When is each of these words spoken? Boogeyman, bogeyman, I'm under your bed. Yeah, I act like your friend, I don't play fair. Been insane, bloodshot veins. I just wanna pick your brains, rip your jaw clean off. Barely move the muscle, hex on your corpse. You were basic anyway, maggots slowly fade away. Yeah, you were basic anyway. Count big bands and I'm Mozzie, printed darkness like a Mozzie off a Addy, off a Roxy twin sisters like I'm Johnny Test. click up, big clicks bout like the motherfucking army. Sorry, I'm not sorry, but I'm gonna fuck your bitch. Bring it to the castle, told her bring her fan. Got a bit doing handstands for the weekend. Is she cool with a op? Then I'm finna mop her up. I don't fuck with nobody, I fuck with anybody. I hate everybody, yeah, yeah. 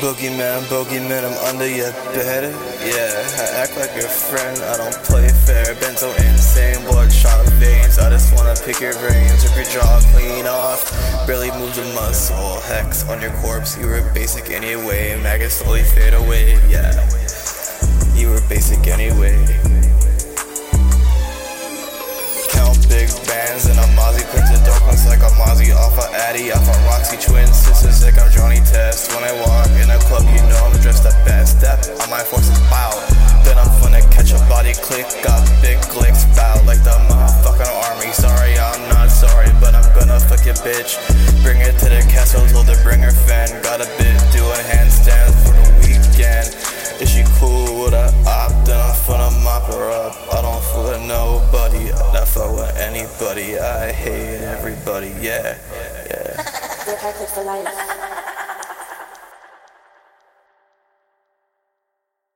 Boogeyman, 0.00 0.60
bogeyman, 0.68 1.24
I'm 1.24 1.38
under 1.48 1.66
your 1.66 1.90
bed. 2.12 2.52
Yeah, 2.84 3.16
I 3.40 3.64
act 3.64 3.76
like 3.78 3.94
your 3.96 4.08
friend, 4.08 4.58
I 4.60 4.76
don't 4.76 4.94
play 5.04 5.28
fair. 5.28 5.74
Been 5.76 5.96
insane, 5.96 6.84
bloodshot 6.84 7.46
veins. 7.56 7.98
I 7.98 8.10
just 8.10 8.34
wanna 8.34 8.54
pick 8.64 8.80
your 8.80 8.92
brains, 9.00 9.42
rip 9.48 9.56
your 9.56 9.80
jaw 9.80 10.00
clean 10.12 10.46
off. 10.46 10.92
Barely 11.26 11.50
move 11.52 11.74
the 11.74 11.84
muscle, 11.94 12.60
hex 12.68 13.08
on 13.08 13.22
your 13.22 13.32
corpse. 13.40 13.78
You 13.78 13.86
were 13.86 14.02
basic 14.12 14.50
anyway, 14.50 15.18
maggots 15.22 15.54
slowly 15.54 15.82
fade 15.82 16.14
away. 16.14 16.60
Yeah, 16.68 16.92
you 18.14 18.28
were 18.28 18.42
basic 18.48 18.86
anyway. 18.86 19.36
Count 22.52 22.78
big 22.88 23.08
bands 23.24 23.64
and 23.66 23.80
I'm 23.80 23.90
Mozzie, 23.96 24.28
printed 24.28 24.62
darkness 24.64 25.06
like 25.08 25.20
a 25.20 25.32
Mozzie 25.40 25.74
off 25.74 25.96
a 25.98 26.06
Addy, 26.28 26.52
off 26.52 26.68
a 26.68 26.76
Roxy 26.84 27.16
twin 27.16 27.48
sisters 27.48 28.04
like 28.04 28.18
I'm 28.18 28.30
Johnny 28.30 28.60
Test. 28.60 28.85
click 35.02 35.26
up, 35.28 35.44
big 35.60 35.76
clicks 35.92 36.24
bout 36.36 36.64
like 36.64 36.80
the 36.82 36.96
motherfucking 37.08 37.68
army. 37.84 38.10
Sorry, 38.12 38.56
I'm 38.56 38.88
not 38.88 39.10
sorry, 39.10 39.50
but 39.60 39.74
I'm 39.74 39.84
gonna 39.92 40.18
fuck 40.20 40.46
your 40.46 40.54
bitch. 40.64 40.96
Bring 41.42 41.60
it 41.60 41.76
to 41.80 41.90
the 41.90 42.00
castle, 42.08 42.46
told 42.48 42.68
her 42.68 42.82
bring 42.82 43.00
her 43.00 43.10
fan. 43.10 43.48
Got 43.62 43.82
a 43.82 43.86
bit 43.98 44.16
doing 44.32 44.64
handstands 44.72 45.36
for 45.44 45.52
the 45.52 45.68
weekend. 45.84 46.48
Is 47.00 47.10
she 47.10 47.24
cool 47.36 47.84
with 47.84 47.92
a 47.92 48.08
op? 48.26 48.52
Then 48.64 48.80
I'm 48.80 48.94
finna 49.04 49.28
mop 49.44 49.68
her 49.72 49.90
up. 49.90 50.14
I 50.32 50.40
don't 50.40 50.62
fuck 50.64 50.88
with 50.88 51.02
nobody, 51.06 51.92
I 51.92 52.24
fuck 52.24 52.56
with 52.56 52.74
anybody. 52.76 53.58
I 53.58 53.92
hate 53.92 54.40
everybody, 54.40 55.12
yeah, 55.20 55.58
yeah. 56.08 56.40